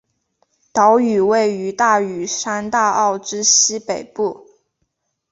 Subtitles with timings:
[0.73, 4.47] 岛屿位于大屿山大澳之西北部。